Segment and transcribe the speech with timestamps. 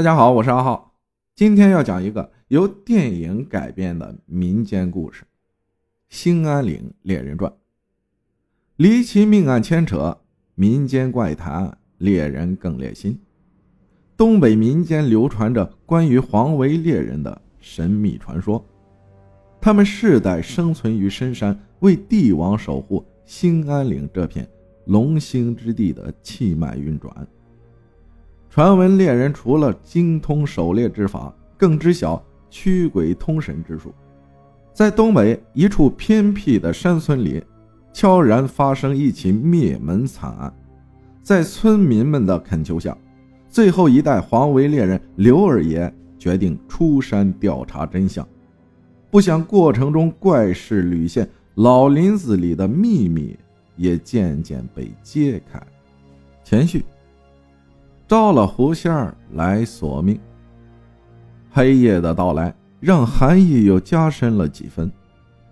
[0.00, 0.94] 大家好，我是阿浩，
[1.36, 5.24] 今天要讲一个由电影改编的民间故事
[6.08, 7.52] 《兴安岭猎人传》。
[8.76, 10.16] 离奇命案牵扯
[10.54, 13.20] 民间怪谈，猎人更猎心。
[14.16, 18.64] 东北民间流传着关于黄维猎人的神秘传说，
[19.60, 24.48] 他们世代生存于深山，为帝王守护兴安岭这片
[24.86, 27.14] 龙兴之地的气脉运转。
[28.50, 33.94] 传闻猎人除了精通狩猎之法，更知晓驱鬼通神之术。
[34.74, 37.40] 在东北一处偏僻的山村里，
[37.92, 40.52] 悄然发生一起灭门惨案。
[41.22, 42.96] 在村民们的恳求下，
[43.48, 48.26] 最后一代黄维猎人刘二爷决定出山调查真相。
[49.12, 53.38] 不想过程中怪事屡现，老林子里的秘密
[53.76, 55.62] 也渐渐被揭开。
[56.42, 56.84] 前续。
[58.10, 60.18] 招了狐仙儿来索命。
[61.48, 64.90] 黑夜的到来让寒意又加深了几分，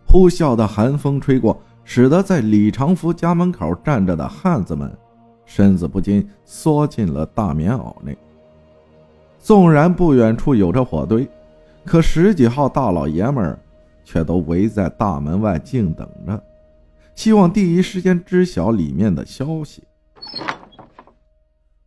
[0.09, 4.93] 呼啸的寒风吹过，使得在李长福家门口站着的汉子们
[5.47, 8.19] 身子不禁缩进了大棉袄内。
[9.39, 11.31] 纵然不远处有着火堆，
[11.85, 13.57] 可十几号大老爷们儿
[14.03, 16.43] 却都围在大门外静等着，
[17.15, 19.85] 希望第一时间知晓里面的消息。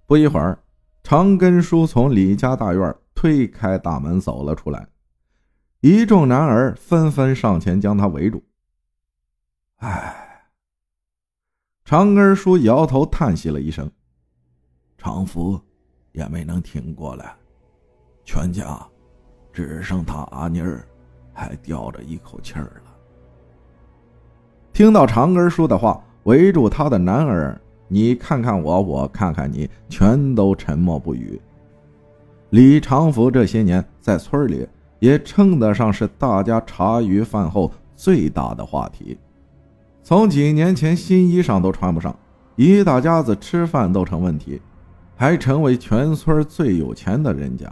[0.07, 0.59] 不一会儿，
[1.11, 4.87] 长根叔从李家大院推开大门走了出来，
[5.81, 8.41] 一众男儿纷纷上前将他围住。
[9.79, 10.45] 唉，
[11.83, 13.91] 长根叔摇头叹息了一声
[14.97, 15.59] ：“长福
[16.13, 17.35] 也没能挺过来，
[18.23, 18.79] 全家
[19.51, 20.87] 只剩他阿妮儿
[21.33, 22.97] 还吊着一口气儿了。”
[24.71, 27.61] 听到长根叔的话，围住他的男儿。
[27.93, 31.37] 你看看我，我看看你，全都沉默不语。
[32.51, 34.65] 李长福这些年在村里
[34.99, 39.17] 也称得上是大家茶余饭后最大的话题。
[40.01, 42.17] 从几年前新衣裳都穿不上，
[42.55, 44.61] 一大家子吃饭都成问题，
[45.17, 47.69] 还成为全村最有钱的人家。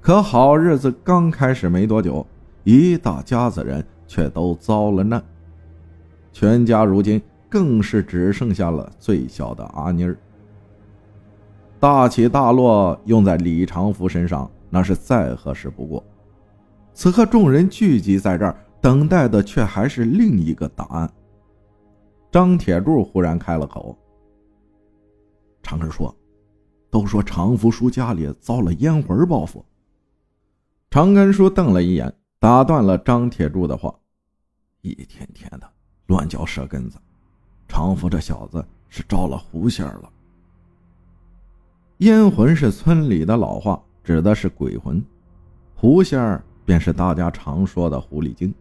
[0.00, 2.26] 可好日子刚开始没多久，
[2.64, 5.22] 一大家子人却都遭了难，
[6.32, 7.20] 全家如今。
[7.48, 10.16] 更是只剩下了最小的阿妮儿。
[11.78, 16.02] 大起大落用在李长福身上，那是再合适不过。
[16.94, 21.10] 此刻众人聚集在这儿，等待的却还是另一个答案。
[22.32, 23.96] 张铁柱忽然开了口
[25.62, 26.14] ：“长根说，
[26.90, 29.64] 都说长福叔家里遭了烟魂报复。”
[30.90, 33.94] 长根叔瞪了一眼，打断了张铁柱的话
[34.80, 35.70] ：“一天天的
[36.06, 36.98] 乱嚼舌根子。”
[37.68, 40.10] 长福这小子是招了狐仙了。
[41.98, 45.00] 烟魂是村里的老话，指的是鬼魂；
[45.74, 48.54] 狐仙儿便是大家常说的狐狸精。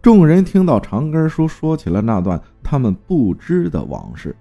[0.00, 4.34] 众人听到长根叔说起了那段他们不知的往事，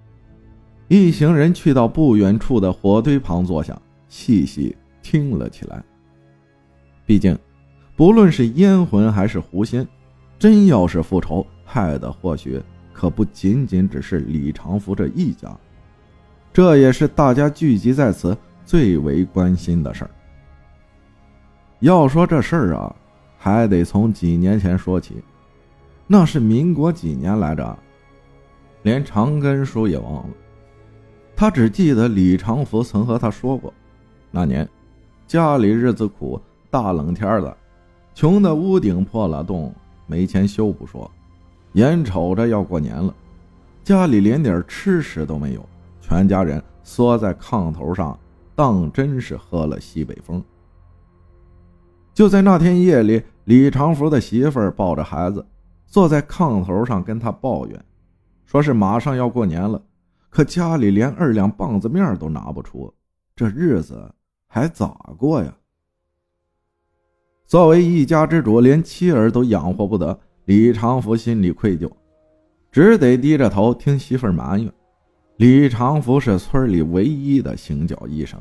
[0.88, 3.76] 一行人去到不远处的火堆旁坐下，
[4.08, 5.84] 细细听了起来。
[7.08, 7.38] 毕竟，
[7.96, 9.86] 不论是烟魂还是狐仙，
[10.38, 12.62] 真要是复仇，害的或许……
[12.98, 15.56] 可不仅仅只是李长福这一家，
[16.52, 18.36] 这也是大家聚集在此
[18.66, 20.10] 最为关心的事儿。
[21.82, 22.96] 要说这事儿啊，
[23.38, 25.24] 还得从几年前说起，
[26.08, 27.78] 那是民国几年来着？
[28.82, 30.34] 连长根叔也忘了，
[31.36, 33.72] 他只记得李长福曾和他说过，
[34.32, 34.68] 那年
[35.28, 36.42] 家里日子苦，
[36.72, 37.56] 大冷天的，
[38.16, 39.72] 穷的屋顶破了洞，
[40.08, 41.10] 没钱修不说。
[41.74, 43.14] 眼瞅着要过年了，
[43.84, 45.64] 家里连点吃食都没有，
[46.02, 48.18] 全家人缩在炕头上，
[48.56, 50.44] 当真是喝了西北风。
[52.14, 55.46] 就在那天夜里，李长福的媳妇儿抱着孩子，
[55.86, 57.86] 坐在炕头上跟他抱怨，
[58.46, 59.80] 说是马上要过年了，
[60.30, 62.92] 可家里连二两棒子面都拿不出，
[63.36, 64.12] 这日子
[64.48, 65.56] 还咋过呀？
[67.46, 70.20] 作为一家之主，连妻儿都养活不得。
[70.48, 71.92] 李长福心里愧疚，
[72.72, 74.72] 只得低着头听媳妇儿埋怨。
[75.36, 78.40] 李长福是村里唯一的行脚医生，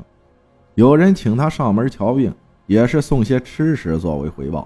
[0.75, 2.33] 有人请他上门瞧病，
[2.65, 4.65] 也是送些吃食作为回报。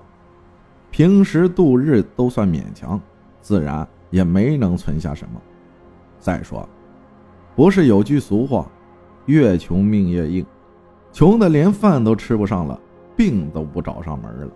[0.92, 3.02] 平时度日都算勉强，
[3.42, 5.42] 自然也没能存下什么。
[6.20, 6.70] 再说，
[7.56, 8.70] 不是有句俗话
[9.26, 10.46] ，“越穷命越硬”，
[11.12, 12.80] 穷的连饭都吃不上了，
[13.18, 14.52] 病都不找上门了。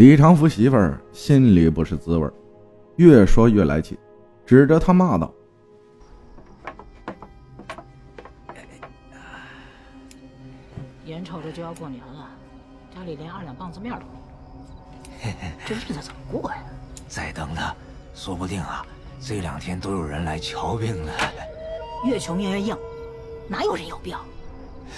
[0.00, 2.26] 李长福媳妇儿心里不是滋味
[2.96, 3.98] 越说越来气，
[4.46, 5.30] 指着他骂道
[11.04, 12.30] ：“眼瞅着就要过年了，
[12.96, 14.12] 家里连二两棒子面都没
[15.28, 15.34] 有，
[15.66, 16.56] 这日子怎么过呀？
[17.06, 17.62] 再等等，
[18.14, 18.86] 说不定啊，
[19.20, 21.12] 这两天都有人来瞧病了。
[22.08, 22.74] 越穷命越硬，
[23.46, 24.16] 哪有人有病？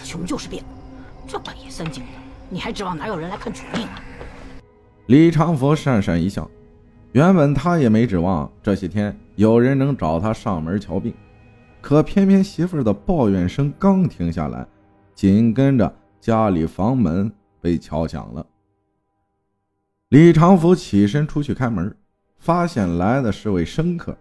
[0.04, 0.62] 穷就是病，
[1.26, 2.02] 这半夜三更的，
[2.49, 4.00] 你还指望哪有人来看穷病啊？
[5.12, 6.50] 李长福讪讪一笑，
[7.12, 11.12] 原本他也没指望这些天有人能找他上门瞧病，
[11.82, 14.67] 可偏偏媳妇儿的抱怨声刚停下来，
[15.14, 17.31] 紧跟着家里房门
[17.61, 18.47] 被敲响了。
[20.09, 21.94] 李长福起身出去开门，
[22.38, 24.17] 发现来的是位生客。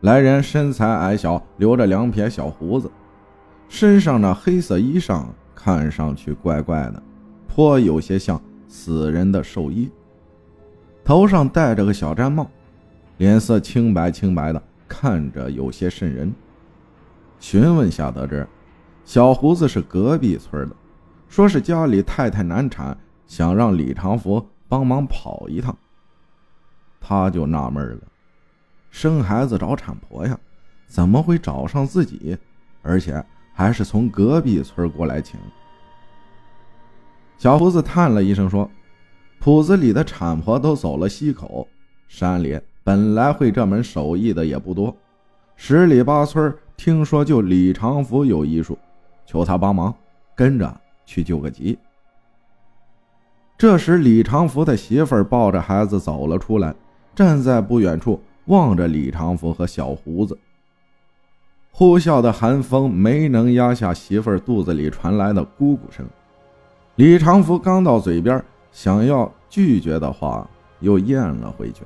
[0.00, 2.90] 来人身材矮小，留着两撇小胡子，
[3.68, 7.00] 身上那黑色衣裳看上去怪怪的，
[7.46, 8.42] 颇有些像。
[8.68, 9.90] 死人的寿衣，
[11.02, 12.48] 头上戴着个小毡帽，
[13.16, 16.32] 脸色清白清白的，看着有些瘆人。
[17.40, 18.46] 询问下得知，
[19.04, 20.76] 小胡子是隔壁村的，
[21.28, 25.76] 说是家里太太难产，想让李长福帮忙跑一趟。
[27.00, 28.02] 他就纳闷了，
[28.90, 30.38] 生孩子找产婆呀，
[30.86, 32.36] 怎么会找上自己，
[32.82, 33.24] 而且
[33.54, 35.40] 还是从隔壁村过来请？
[37.38, 38.68] 小胡子叹了一声说
[39.38, 41.66] ：“铺子里的产婆都走了西口，
[42.08, 44.94] 山里本来会这门手艺的也不多，
[45.54, 48.76] 十里八村听说就李长福有医术，
[49.24, 49.94] 求他帮忙，
[50.34, 51.78] 跟着去救个急。”
[53.56, 56.74] 这时，李长福的媳妇抱着孩子走了出来，
[57.14, 60.36] 站在不远处望着李长福和小胡子。
[61.70, 66.04] 呼啸的寒风没能压下媳妇肚子里传来的咕咕声。
[66.98, 70.44] 李长福刚到嘴边，想要拒绝的话，
[70.80, 71.84] 又咽了回去。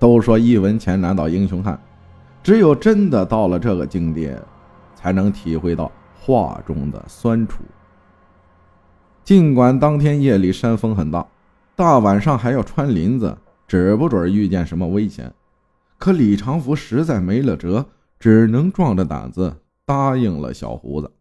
[0.00, 1.80] 都说一文钱难倒英雄汉，
[2.42, 4.36] 只有真的到了这个境地，
[4.96, 7.62] 才能体会到话中的酸楚。
[9.22, 11.24] 尽管当天夜里山风很大，
[11.76, 13.38] 大晚上还要穿林子，
[13.68, 15.32] 指不准遇见什么危险，
[15.98, 17.86] 可李长福实在没了辙，
[18.18, 21.12] 只能壮着胆子答应了小胡子，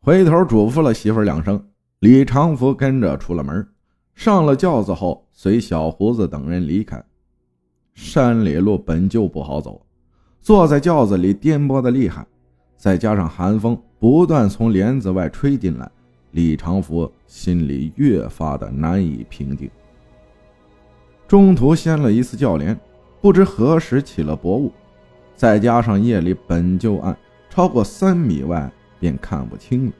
[0.00, 1.60] 回头嘱咐了媳妇两声。
[2.00, 3.68] 李长福跟着出了门，
[4.14, 7.04] 上了轿子后，随小胡子等人离开。
[7.92, 9.84] 山里路本就不好走，
[10.40, 12.26] 坐在轿子里颠簸的厉害，
[12.74, 15.90] 再加上寒风不断从帘子外吹进来，
[16.30, 19.70] 李长福心里越发的难以平静。
[21.28, 22.74] 中途掀了一次轿帘，
[23.20, 24.72] 不知何时起了薄雾，
[25.36, 27.14] 再加上夜里本就暗，
[27.50, 29.92] 超过三米外便看不清了。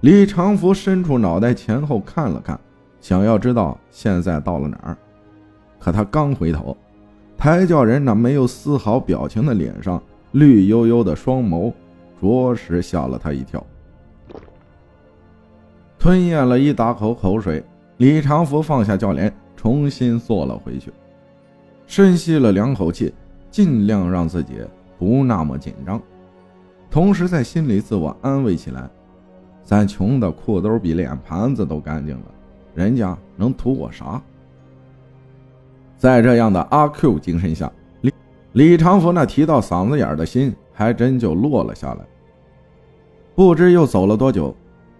[0.00, 2.58] 李长福伸出脑袋前后看了看，
[3.02, 4.96] 想要知道现在到了哪儿。
[5.78, 6.74] 可他刚回头，
[7.36, 10.02] 抬轿人那没有丝毫表情的脸上，
[10.32, 11.70] 绿油油的双眸，
[12.18, 13.62] 着实吓了他一跳。
[15.98, 17.62] 吞咽了一大口口水，
[17.98, 20.90] 李长福放下轿帘，重新坐了回去，
[21.86, 23.12] 深吸了两口气，
[23.50, 24.62] 尽量让自己
[24.98, 26.00] 不那么紧张，
[26.90, 28.88] 同时在心里自我安慰起来。
[29.70, 32.24] 咱穷的裤兜比脸盘子都干净了，
[32.74, 34.20] 人家能图我啥？
[35.96, 37.70] 在这样的阿 Q 精神下，
[38.00, 38.12] 李
[38.50, 42.04] 李长福那提到嗓子眼的心还真就落了下来。
[43.36, 44.52] 不知又走了多久，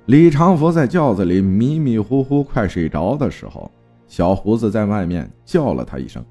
[0.07, 3.69] 李长福在轿子里迷迷糊糊快睡着的时候，
[4.07, 6.25] 小胡子在外面叫了他一声，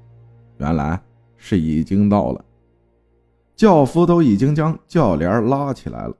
[0.56, 0.98] 原来
[1.36, 2.42] 是已经到了。
[3.54, 6.14] 轿夫都已经将轿帘拉起来了。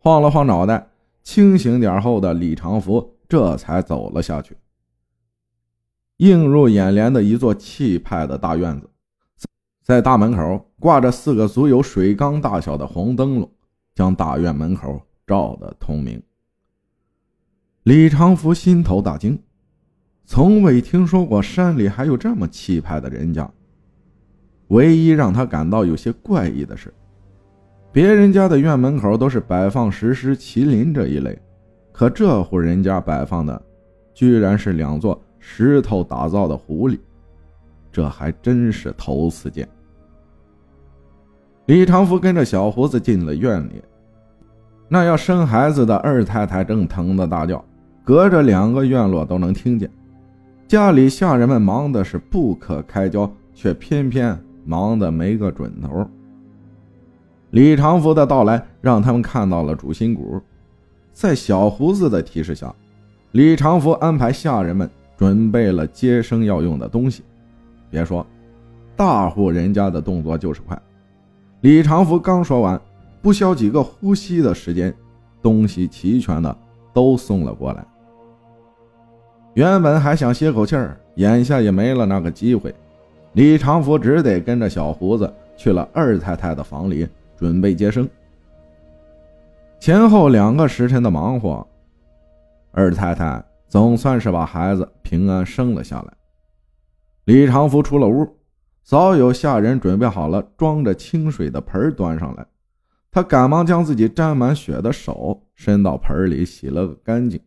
[0.00, 0.90] 晃了晃脑袋，
[1.22, 4.56] 清醒点后的李长福这才走了下去。
[6.18, 8.88] 映入眼帘的一座气派的大院子，
[9.82, 13.50] 在大门口挂着四个足有水缸大小的红灯笼，
[13.94, 16.22] 将大院门口照得通明。
[17.82, 19.40] 李长福心头大惊，
[20.24, 23.50] 从未听说过山里还有这么气派的人家。
[24.68, 26.92] 唯一让他感到有些怪异的是。
[27.90, 31.36] 别人家的院门口都是摆放石狮、麒麟这一类，
[31.90, 33.60] 可这户人家摆放的，
[34.14, 36.98] 居然是两座石头打造的狐狸，
[37.90, 39.66] 这还真是头次见。
[41.66, 43.82] 李长福跟着小胡子进了院里，
[44.88, 47.64] 那要生孩子的二太太正疼得大叫，
[48.04, 49.90] 隔着两个院落都能听见。
[50.66, 56.06] 家里下人们忙的是不可开交，却偏偏忙得没个准头。
[57.50, 60.40] 李长福的到来让他们看到了主心骨，
[61.12, 62.74] 在小胡子的提示下，
[63.32, 67.22] 李长福安排下人们准备了接生要用的东西。
[67.90, 68.26] 别说，
[68.94, 70.78] 大户人家的动作就是快。
[71.62, 72.78] 李长福刚说完，
[73.22, 74.94] 不消几个呼吸的时间，
[75.42, 76.54] 东西齐全的
[76.92, 77.84] 都送了过来。
[79.54, 82.72] 原本还想歇口气儿，眼下也没了那个机会。
[83.32, 88.08] 李长福只得跟着小胡子去了二太太的房里，准备接生。
[89.80, 91.66] 前后两个时辰的忙活，
[92.72, 96.12] 二太太总算是把孩子平安生了下来。
[97.24, 98.26] 李长福出了屋，
[98.82, 102.44] 早有下人准备好了装着清水的盆端上来，
[103.10, 107.40] 他赶忙将自己沾满血的手伸到盆里洗了个干净。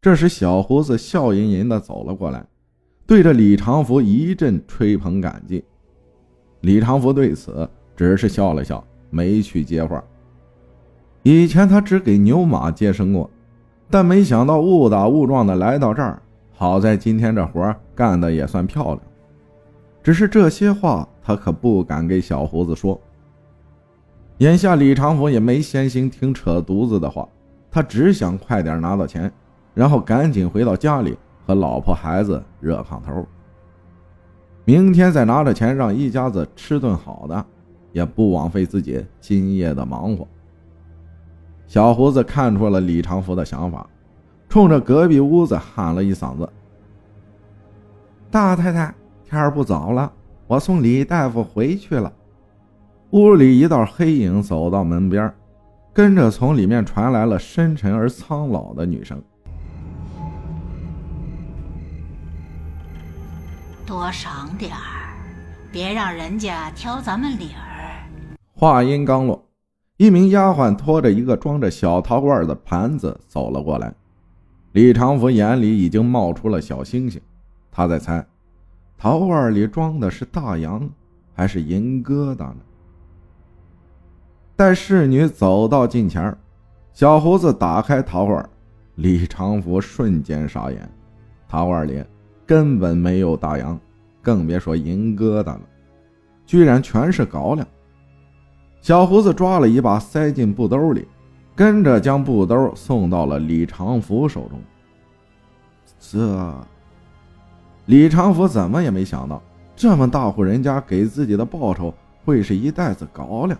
[0.00, 2.44] 这时，小胡子笑吟吟的走了过来。
[3.06, 5.62] 对着李长福一阵吹捧感激，
[6.62, 10.02] 李长福对此只是笑了笑，没去接话。
[11.22, 13.30] 以前他只给牛马接生过，
[13.90, 16.20] 但没想到误打误撞的来到这儿，
[16.52, 19.00] 好在今天这活干的也算漂亮。
[20.02, 23.00] 只是这些话他可不敢给小胡子说。
[24.38, 27.28] 眼下李长福也没闲心听扯犊子的话，
[27.70, 29.32] 他只想快点拿到钱，
[29.72, 31.16] 然后赶紧回到家里。
[31.46, 33.22] 和老婆孩子热炕头，
[34.64, 37.44] 明天再拿着钱让一家子吃顿好的，
[37.94, 40.26] 也不枉费自己今夜的忙活。
[41.66, 43.88] 小胡子看出了李长福的想法，
[44.48, 46.46] 冲着隔壁屋子喊了一嗓子
[48.30, 48.92] ：“大太太，
[49.24, 50.12] 天儿不早了，
[50.48, 52.12] 我送李大夫回去了。”
[53.12, 55.32] 屋里一道黑影走到门边，
[55.92, 59.22] 跟着从里面传来了深沉而苍老的女声。
[63.86, 65.14] 多赏点儿，
[65.70, 67.73] 别让人家挑咱们理儿。
[68.64, 69.46] 话音刚落，
[69.98, 73.92] 一名丫鬟拖着一个装着小陶罐的盘子走了过来。
[74.72, 77.20] 李长福眼里已经冒出了小星星，
[77.70, 78.26] 他在猜，
[78.96, 80.88] 陶罐里装的是大洋
[81.34, 82.56] 还是银疙瘩呢？
[84.56, 86.34] 待侍女走到近前，
[86.94, 88.48] 小胡子打开陶罐，
[88.94, 90.90] 李长福瞬间傻眼，
[91.46, 92.02] 陶罐里。
[92.46, 93.78] 根本没有大洋，
[94.22, 95.60] 更别说银疙瘩了，
[96.46, 97.68] 居然全是高粱。
[98.84, 101.08] 小胡子抓了一把，塞进布兜里，
[101.56, 104.60] 跟着将布兜送到了李长福手中。
[105.98, 106.54] 这，
[107.86, 109.40] 李长福怎么也没想到，
[109.74, 111.94] 这么大户人家给自己的报酬
[112.26, 113.58] 会是一袋子高粱，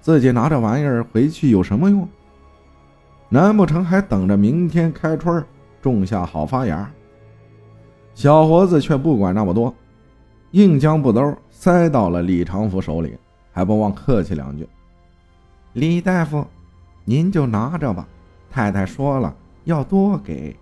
[0.00, 2.08] 自己拿这玩意儿回去有什么用？
[3.28, 5.44] 难不成还等着明天开春
[5.82, 6.90] 种下好发芽？
[8.14, 9.74] 小伙子却不管那么多，
[10.52, 13.14] 硬将布兜塞到了李长福手里，
[13.52, 14.66] 还不忘客气两句
[15.74, 16.46] ：“李大夫，
[17.04, 18.08] 您就拿着吧，
[18.50, 20.56] 太太说了要多给。”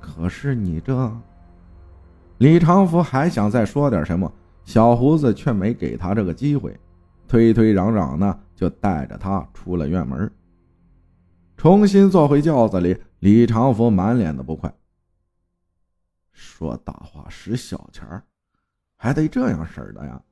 [0.00, 1.10] 可是你这……
[2.38, 4.32] 李长福还想再说点什么，
[4.64, 6.78] 小胡子却没给他这个机会，
[7.26, 10.30] 推推嚷嚷的就带着他出了院门。
[11.56, 14.72] 重新坐回轿子里，李长福满脸的不快。
[16.30, 18.22] 说大话使小钱儿，
[18.96, 20.22] 还得这样式的呀？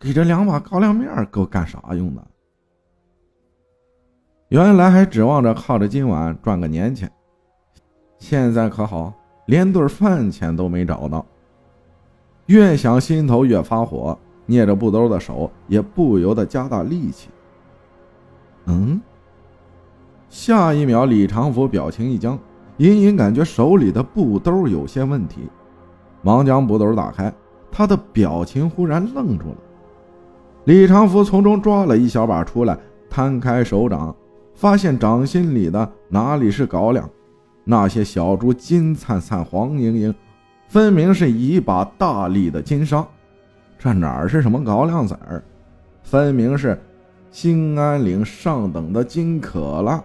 [0.00, 2.26] 给这两把高粱面够干啥用的？
[4.48, 7.12] 原来还指望着靠着今晚赚个年钱，
[8.18, 9.12] 现在可好，
[9.44, 11.24] 连顿饭钱都没找到。
[12.46, 17.28] 越想心头越发火，捏着布兜的手也不由得加大力气。
[18.64, 19.00] 嗯，
[20.30, 22.38] 下一秒，李长福表情一僵。
[22.78, 25.42] 隐隐感觉手里的布兜有些问题，
[26.22, 27.30] 忙将布兜打开，
[27.70, 29.56] 他的表情忽然愣住了。
[30.64, 34.14] 李长福从中抓了一小把出来，摊开手掌，
[34.54, 37.08] 发现掌心里的哪里是高粱，
[37.64, 40.14] 那些小珠金灿灿、黄莹莹，
[40.68, 43.04] 分明是一把大粒的金沙。
[43.78, 45.42] 这哪是什么高粱子儿，
[46.02, 46.78] 分明是
[47.30, 50.04] 兴安岭上等的金可了。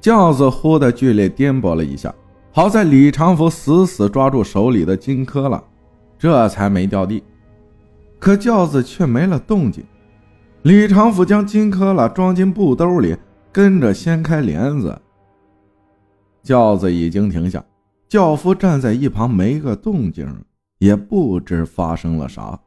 [0.00, 2.14] 轿子忽的剧烈颠簸了一下，
[2.56, 5.62] 好在李长福死死抓住手里的金科了，
[6.18, 7.22] 这才没掉地。
[8.18, 9.84] 可轿子却没了动静。
[10.62, 13.14] 李长福将金科了装进布兜里，
[13.52, 14.98] 跟着掀开帘子。
[16.42, 17.62] 轿子已经停下，
[18.08, 20.26] 轿夫站在一旁没个动静，
[20.78, 22.58] 也不知发生了啥。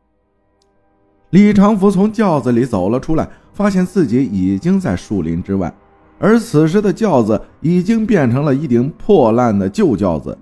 [1.32, 5.74] 李长福从轿子里走了出来，发现自己已经在树林之外。
[6.20, 10.38] 而此时的轿子已经变成了一顶破烂的旧轿子，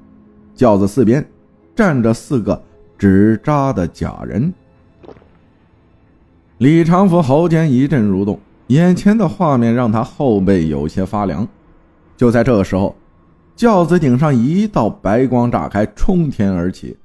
[0.55, 1.25] 轿子四边
[1.75, 2.59] 站着四个
[2.97, 4.51] 纸扎的假人。
[6.57, 11.47] 李长福喉间一阵蠕动，眼前的画面让他后背有些发凉。
[12.17, 12.95] 就在这个时候，
[13.55, 16.97] 轿子顶上一道白光炸开，冲天而起，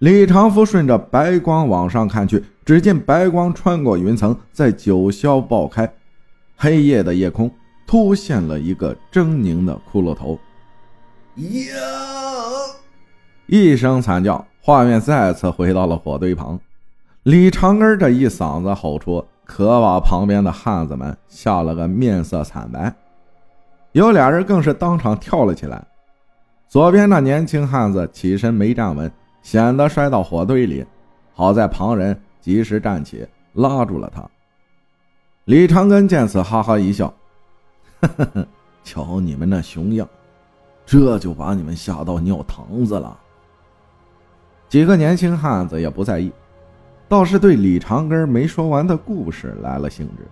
[0.00, 5.90] 李长福顺着白光往上看去，只见白光穿过云层，在九霄爆开，
[6.54, 7.50] 黑夜的夜空
[7.88, 10.38] 突现了一个狰狞的骷髅头。
[11.36, 11.74] 呀！
[13.46, 16.60] 一声惨叫，画面再次回到了火堆旁。
[17.22, 22.94] 李长根这一嗓子吼出，可把旁边的汉子们吓了个面色惨白，
[23.92, 25.82] 有俩人更是当场跳了起来。
[26.68, 29.10] 左边那年轻汉子起身没站稳。
[29.40, 30.84] 险得摔到火堆里，
[31.32, 34.22] 好在旁人及时站起，拉住了他。
[35.46, 37.14] 李长根见此，哈哈一笑
[38.00, 38.48] ：“呵呵呵，
[38.84, 40.08] 瞧你们那熊样，
[40.86, 43.18] 这就把你们吓到尿堂子了。”
[44.68, 46.32] 几个年轻汉子也不在意，
[47.08, 50.28] 倒是对李长根没说完的故事来了兴致，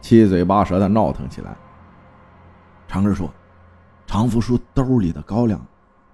[0.00, 1.56] 七嘴八舌的闹腾起来。
[2.86, 3.28] 长根说
[4.06, 5.60] ：“常福叔兜里的高粱，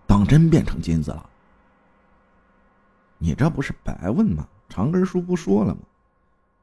[0.07, 1.25] 当真变成金子了？”
[3.19, 4.47] 你这不是白问吗？
[4.69, 5.81] 长根叔不说了吗？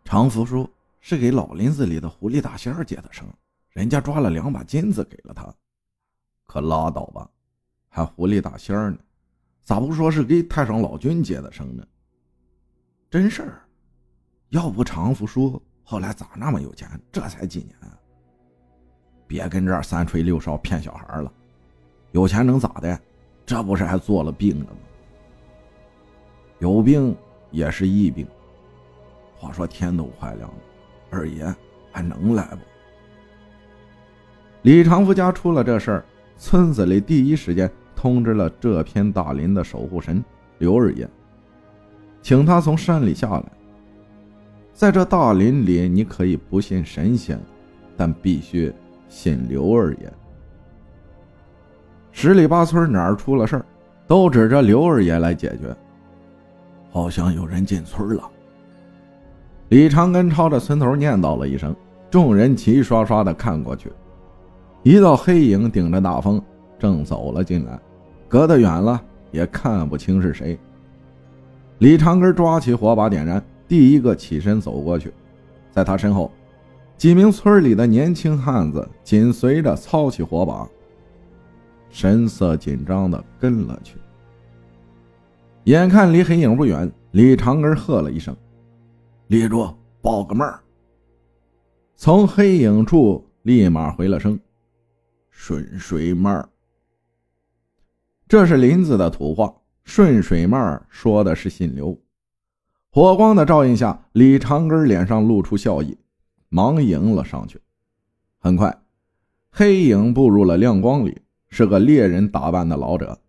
[0.03, 0.69] 常福叔
[0.99, 3.25] 是给老林子里的狐狸大仙儿接的生，
[3.73, 5.53] 人家抓了两把金子给了他。
[6.45, 7.29] 可拉倒吧，
[7.89, 8.97] 还狐狸大仙儿呢？
[9.63, 11.85] 咋不说是给太上老君接的生呢？
[13.09, 13.61] 真事儿，
[14.49, 16.89] 要不常福叔后来咋那么有钱？
[17.11, 17.97] 这才几年啊！
[19.25, 21.31] 别跟这儿三吹六哨骗小孩了，
[22.11, 22.99] 有钱能咋的？
[23.45, 24.79] 这不是还做了病了吗？
[26.59, 27.15] 有病
[27.51, 28.27] 也是疫病。
[29.35, 30.57] 话说天都快亮了，
[31.09, 31.53] 二爷
[31.91, 32.72] 还能来不？
[34.63, 36.05] 李长福家出了这事儿，
[36.37, 40.23] 村子里第一时间通知了这片大林的守护神
[40.57, 41.07] 刘二爷，
[42.21, 43.43] 请他从山里下来。
[44.73, 47.37] 在这大林里，你可以不信神仙，
[47.97, 48.73] 但必须
[49.09, 50.13] 信刘二爷。
[52.13, 53.65] 十里八村哪儿出了事儿，
[54.07, 55.75] 都指着刘二爷来解决。
[56.89, 58.23] 好像有人进村了。
[59.67, 61.75] 李长根朝着村头念叨了一声，
[62.09, 63.91] 众人齐刷刷的看过去，
[64.83, 66.41] 一道黑影顶着大风
[66.77, 67.79] 正走了进来，
[68.27, 70.59] 隔得远了也看不清是谁。
[71.79, 75.13] 李长根抓起火把点燃，第一个起身走过去，
[75.71, 76.29] 在他身后，
[76.97, 80.67] 几名村里的年轻汉子紧随着操起火把，
[81.89, 83.95] 神色紧张的跟了去。
[85.63, 88.35] 眼看离黑影不远，李长根喝了一声
[89.27, 89.65] ：“立住，
[90.01, 90.45] 报个闷。”
[91.95, 94.37] 从黑影处立马回了声
[95.35, 96.47] ：“顺水妹儿。”
[98.29, 101.99] 这是林子的土话，“顺水妹儿”说的是姓刘。
[102.89, 105.97] 火光的照映下，李长根脸上露出笑意，
[106.49, 107.59] 忙迎了上去。
[108.37, 108.81] 很快，
[109.49, 111.19] 黑影步入了亮光里，
[111.49, 113.19] 是个猎人打扮的老者，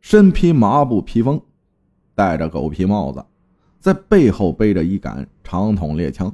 [0.00, 1.40] 身披麻布披风。
[2.14, 3.24] 戴着狗皮帽子，
[3.80, 6.30] 在背后背着一杆长筒猎枪。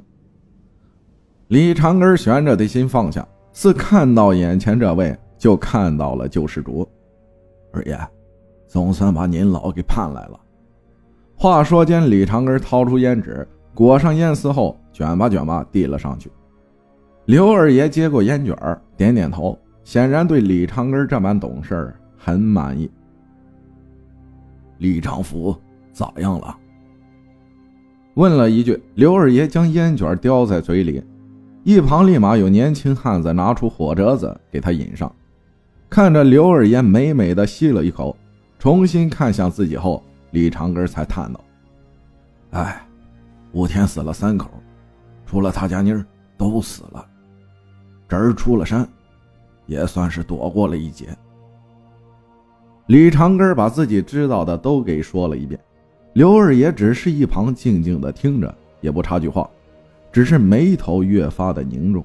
[1.47, 3.25] 李长根悬着的心放下，
[3.57, 6.87] 似看到眼前这位，就看到了救世主。
[7.73, 7.97] 二爷，
[8.67, 10.39] 总算把您老给盼来了。
[11.35, 16.31] 话说间，李长根掏出烟纸，裹上烟丝后，卷吧卷吧递了上去。
[17.25, 18.55] 刘二爷接过烟卷，
[18.95, 22.87] 点点头，显然对李长根这般懂事很满意。
[24.77, 25.57] 李长福。
[25.91, 26.55] 咋样了？
[28.13, 31.03] 问了一句，刘二爷将烟卷叼在嘴里，
[31.67, 35.13] 一旁立马有年轻汉子拿出火折子给他引上。
[35.89, 38.15] 看着刘二爷美美的吸了一口，
[38.57, 40.01] 重新看向自己后，
[40.31, 41.41] 李长根才叹道
[42.51, 42.81] ：“哎，
[43.51, 44.49] 武天死了三口，
[45.25, 46.05] 除了他家妮儿
[46.37, 47.05] 都死了，
[48.07, 48.87] 侄儿出了山，
[49.65, 51.09] 也算是躲过了一劫。”
[52.87, 55.59] 李长根把自己知道的都给说了一遍。
[56.13, 59.49] 刘二爷只是一旁静静的听着，也不插句话，
[60.17, 62.03] 只是眉头越发的凝重。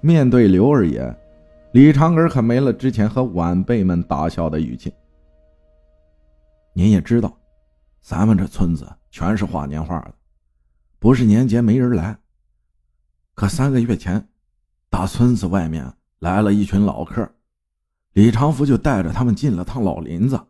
[0.00, 1.12] 面对刘二爷，
[1.72, 4.94] 李长根可没了之前和晚辈们打笑的语气。
[6.74, 7.36] 您也知道，
[8.00, 10.14] 咱们这村子全是画年画的，
[11.00, 12.16] 不是年节没人来。
[13.34, 14.24] 可三个月前，
[14.88, 17.28] 大村子外面来了一群老客，
[18.12, 20.40] 李长福就带着他们进了趟老林子，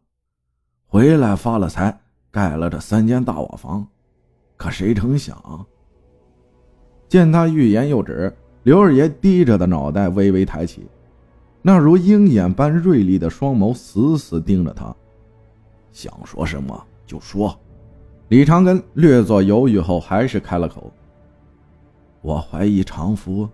[0.85, 1.99] 回来发了财。
[2.31, 3.89] 盖了这三间大瓦房，
[4.59, 5.67] 可谁成想？
[7.09, 10.87] 见他欲言又止，刘二爷低着的脑袋微微抬起，
[11.63, 14.95] 那如鹰眼般锐利的双眸死死盯着他。
[15.93, 17.59] 想说什么就说。
[18.29, 20.93] 李长根略作犹豫后，还是开了口
[22.23, 23.49] ：“我怀疑常福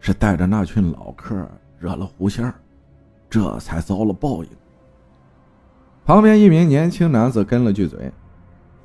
[0.00, 1.46] 是带着那群老客
[1.78, 2.50] 惹了狐仙
[3.28, 4.48] 这才遭了报应。”
[6.06, 8.10] 旁边一名年轻男子跟了句嘴：“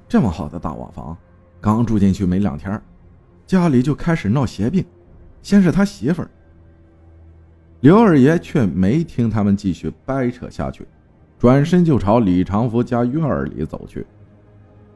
[0.09, 1.17] 这么好的大瓦房，
[1.61, 2.81] 刚住进去没两天，
[3.45, 4.83] 家里就开始闹邪病。
[5.41, 6.29] 先是他媳妇儿。”
[7.81, 10.87] 刘二爷却没听他们继续掰扯下去，
[11.37, 14.05] 转身就朝李长福家院里走去。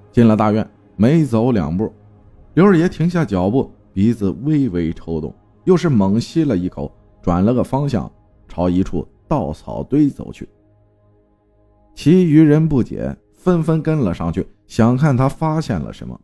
[0.09, 1.91] 进了大院，没走两步，
[2.53, 6.89] 刘二爷停下脚步，鼻子微微抽动，又是猛吸了一口，
[7.21, 8.09] 转了个方向，
[8.47, 10.47] 朝一处稻草堆走去。
[11.93, 16.17] 其余人不解，纷纷跟了上去，想看他发现了什么。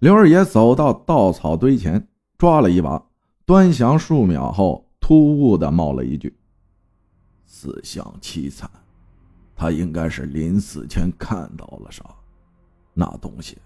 [0.00, 2.08] 刘二爷走到稻草堆前，
[2.38, 3.02] 抓了一把，
[3.44, 6.34] 端详数秒后，突兀的冒了一句
[7.44, 8.70] ：“死相凄惨，
[9.54, 12.02] 他应该是临死前看到了啥。”
[12.94, 13.58] 那东西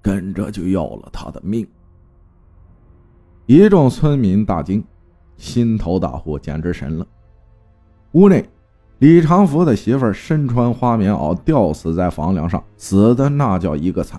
[0.00, 1.68] 跟着就要了他的命。
[3.44, 4.82] 一众村民大惊，
[5.36, 7.06] 心头大呼，简直神了。
[8.12, 8.48] 屋内，
[9.00, 14.18] 李长福的媳妇身穿花棉袄，吊死在房梁上，死的那叫一个惨，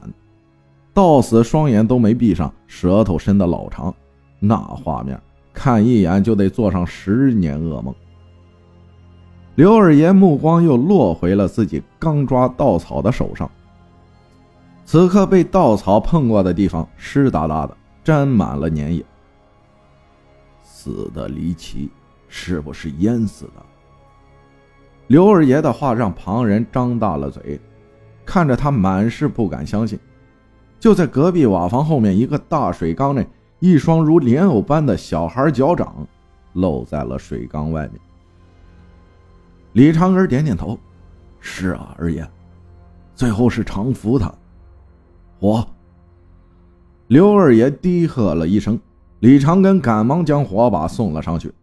[0.98, 3.94] 到死双眼都没闭上，舌头伸得老长，
[4.40, 5.22] 那画面
[5.54, 7.94] 看一眼就得做上十年噩梦。
[9.54, 13.48] 刘二爷目光又落回了自己刚抓稻草的手上。
[14.86, 19.06] 此刻被稻草碰过的地方湿哒哒的，沾满了粘液。
[20.64, 21.92] 死的离奇，
[22.28, 23.64] 是不是淹死的？
[25.06, 27.62] 刘二爷的话让旁人张大了嘴，
[28.26, 30.00] 看着他满是不敢相信。
[30.80, 33.28] 就在隔壁瓦房后面一个大水缸内，
[33.60, 36.08] 一双如莲藕般的小孩脚掌
[36.54, 38.00] 露在了水缸外面。
[39.74, 40.78] 李长根点点头
[41.40, 42.28] ：“是啊，二爷，
[43.16, 44.34] 最后是常福他。”
[45.40, 45.68] 火！
[47.08, 48.80] 刘二爷低喝了一声，
[49.20, 51.54] 李长根赶忙将火把送了上去。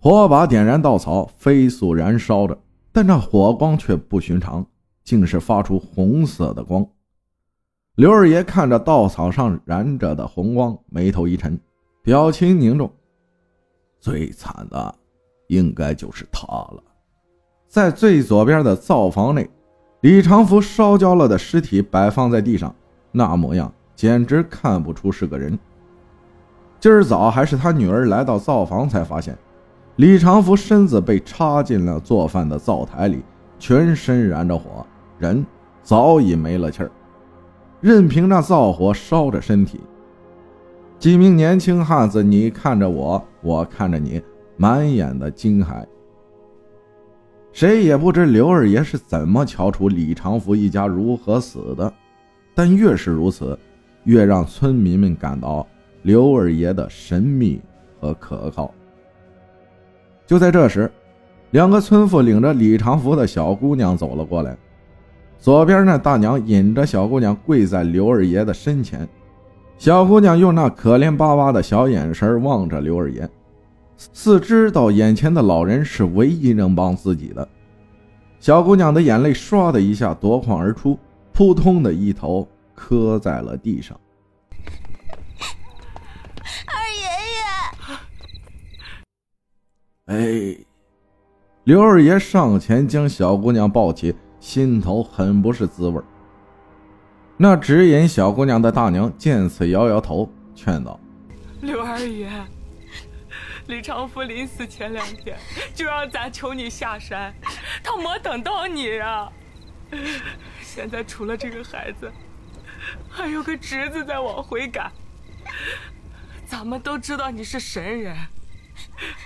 [0.00, 2.58] 火把点燃稻草，飞速燃烧着，
[2.92, 4.64] 但这火光却不寻常，
[5.04, 6.86] 竟是发出红色的光。
[8.00, 11.60] 刘二爷看着稻草上燃着的红光，眉头一沉，
[12.02, 12.90] 表情凝重。
[14.00, 14.94] 最惨的，
[15.48, 16.82] 应该就是他了。
[17.68, 19.46] 在最左边的灶房内，
[20.00, 22.74] 李长福烧焦了的尸体摆放在地上。
[23.12, 25.58] 那模样简直看不出是个人。
[26.80, 29.36] 今儿早还是他女儿来到灶房才发现，
[29.96, 33.22] 李长福身子被插进了做饭的灶台里，
[33.58, 34.86] 全身燃着火，
[35.18, 35.44] 人
[35.82, 36.90] 早已没了气儿，
[37.80, 39.80] 任凭那灶火烧着身体。
[40.98, 44.20] 几名年轻汉子，你看着我，我看着你，
[44.56, 45.84] 满眼的惊骇。
[47.52, 51.92] 谁也不知刘二爷是怎么瞧出李长福一家如何死的。
[52.54, 53.58] 但越是如此，
[54.04, 55.66] 越让村民们感到
[56.02, 57.60] 刘二爷的神秘
[57.98, 58.72] 和可靠。
[60.26, 60.90] 就在这时，
[61.52, 64.56] 两个村妇领着李长福的小姑娘走了过来。
[65.40, 69.08] 左边那大娘引着小姑娘跪在刘二爷的身前，
[69.78, 73.28] 小姑娘用那可怜巴巴的小眼神望着刘二爷，
[73.96, 77.48] 似知道眼前的老人是唯一能帮自己的。
[78.38, 80.98] 小姑娘的眼泪唰的一下夺眶而出。
[81.32, 83.98] 扑通的一头磕在了地上。
[86.66, 87.04] 二爷
[90.04, 90.58] 爷，哎，
[91.64, 96.02] 刘二爷上前将小姑娘抱起，心头很不是滋味。
[97.36, 100.98] 那指引小姑娘的大娘见此摇摇头，劝道
[101.62, 102.28] ：“刘二爷，
[103.66, 105.38] 李长福临死前两天
[105.74, 107.34] 就让咱求你下山，
[107.82, 109.30] 他没等到你呀。”
[110.62, 112.10] 现在除了这个孩子，
[113.08, 114.90] 还有个侄子在往回赶。
[116.46, 118.16] 咱们都知道你是神人，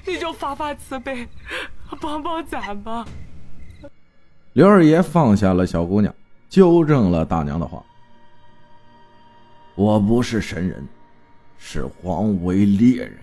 [0.06, 1.28] 你就发发慈悲，
[2.00, 3.04] 帮帮咱吧。
[4.54, 6.14] 刘二爷放下了小姑娘，
[6.48, 7.84] 纠正了大娘的话
[9.76, 10.82] ：“我不是神人，
[11.58, 13.18] 是黄维猎人。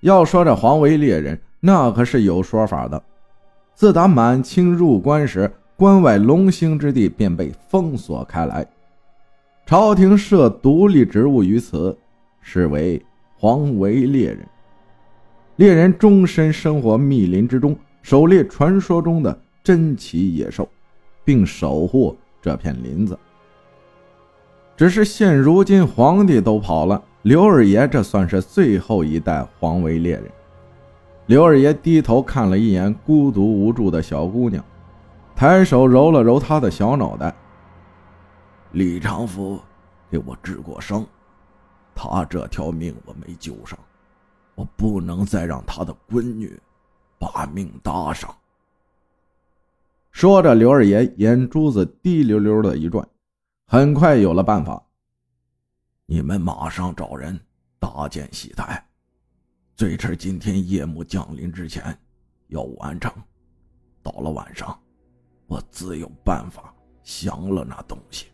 [0.00, 3.00] 要说这黄维猎人，那可是有说法的。
[3.74, 8.66] 自打满清入关时。”关外龙兴之地便被封锁开来，
[9.66, 11.94] 朝廷设独立职务于此，
[12.40, 13.04] 是为
[13.36, 14.38] 黄维猎人。
[15.56, 20.68] 猎人终身生活密林之中，狩猎传说中的珍奇野兽，
[21.24, 23.18] 并守护这片林子。
[24.76, 30.30] 只是现如今皇帝都跑了，刘二爷这算是最后一代黄维猎人。
[31.26, 34.64] 刘二爷低头看了一眼孤独无助的小姑娘。
[35.34, 37.34] 抬手揉了揉她的小脑袋。
[38.70, 39.58] 李长福
[40.08, 41.04] 给我治过伤，
[41.92, 43.76] 他这条命我没救上，
[44.54, 46.56] 我不能再让他的闺女
[47.18, 48.34] 把命搭上。
[50.10, 53.06] 说着，刘二爷眼珠子滴溜溜的一转，
[53.66, 54.82] 很快有了办法。
[56.06, 57.38] 你们马上找人
[57.78, 58.82] 搭建戏台，
[59.74, 61.96] 最迟今天夜幕降临之前
[62.48, 63.12] 要完成。
[64.02, 64.78] 到了晚上，
[65.48, 68.26] 我自有办法降了那东西。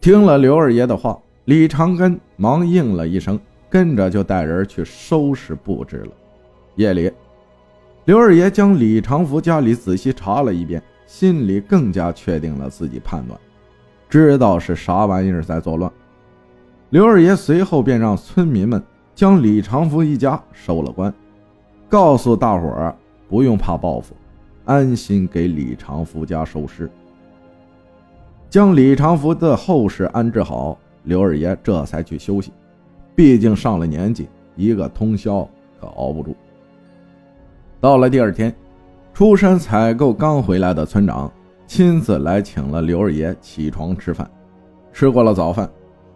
[0.00, 6.14] 听了刘二爷的话，李长根忙应了一声，跟着就带人去收拾布置了。
[6.76, 7.12] 夜里。
[8.04, 13.38] 刘二爷将李长福家里仔细查了一遍，心里更加确定了自己判断，
[14.08, 15.90] 知道是啥玩意儿在作乱。
[16.90, 18.82] 刘二爷随后便让村民们
[19.14, 21.14] 将李长福一家收了官，
[21.88, 22.94] 告诉大伙儿
[23.28, 24.14] 不用怕报复，
[24.64, 26.90] 安心给李长福家收尸。
[28.50, 32.52] 将李长福的后事安置好，刘二爷这才去休息，
[33.14, 35.48] 毕竟上了年纪，一个通宵
[35.80, 36.36] 可熬不住。
[37.82, 38.54] 到了第二天，
[39.12, 41.28] 出山采购刚回来的村长
[41.66, 44.30] 亲自来请了刘二爷起床吃饭。
[44.92, 45.68] 吃过了早饭，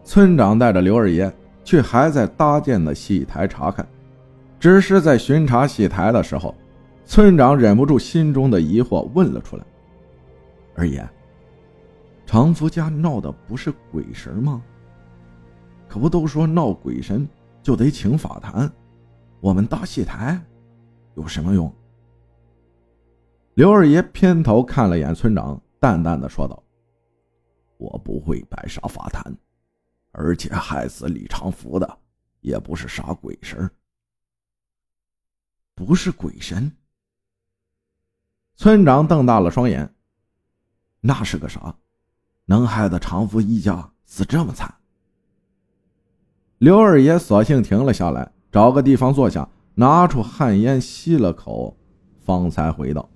[0.05, 1.29] 村长带着刘二爷
[1.65, 3.85] 去还在搭建的戏台查看。
[4.61, 6.55] 只是在巡查戏台的时候，
[7.05, 9.65] 村长忍不住心中的疑惑问了出来
[10.77, 11.05] ：“二爷，
[12.27, 14.63] 常福家闹的不是鬼神吗？
[15.89, 17.29] 可不都说闹鬼神
[17.61, 18.71] 就得请法坛，
[19.41, 20.41] 我们搭戏台？”
[21.17, 21.75] 有什么用？
[23.55, 26.63] 刘二爷偏头看了眼村长，淡淡的说道
[27.79, 29.35] ：“我不会白杀法坛，
[30.13, 31.99] 而且害死李长福的
[32.41, 33.69] 也不是啥鬼神。
[35.75, 36.71] 不是鬼神？”
[38.57, 39.95] 村长瞪大了双眼
[41.01, 41.75] ：“那是个啥？
[42.45, 44.75] 能害得长福一家死这么惨？”
[46.59, 49.49] 刘二爷索性停了下来，找个地方坐下。
[49.79, 51.77] 拿出旱烟吸了口，
[52.25, 53.07] 方才回道：“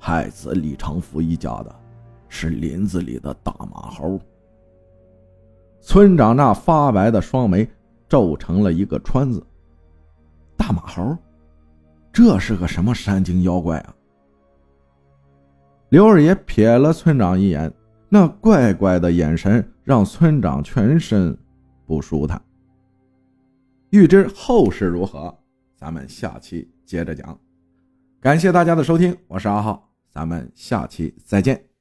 [0.00, 1.74] 害死李长福一家的，
[2.26, 4.18] 是林子里的大马猴。”
[5.82, 7.68] 村长那发白的双眉
[8.08, 9.44] 皱成了一个川字。
[10.56, 11.14] 大马猴，
[12.10, 13.94] 这是个什么山精妖怪啊？
[15.90, 17.70] 刘二爷瞥了村长一眼，
[18.08, 21.36] 那怪怪的眼神让村长全身
[21.84, 22.40] 不舒坦。
[23.94, 25.32] 欲知后事如何，
[25.76, 27.38] 咱们下期接着讲。
[28.20, 31.73] 感谢大家的收听，我是阿浩，咱们下期再见。